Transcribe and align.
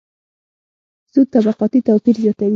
سود 1.11 1.27
طبقاتي 1.35 1.79
توپیر 1.87 2.15
زیاتوي. 2.23 2.49